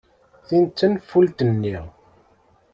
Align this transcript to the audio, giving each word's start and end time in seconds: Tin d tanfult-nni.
Tin 0.47 0.63
d 0.67 0.71
tanfult-nni. 0.79 1.77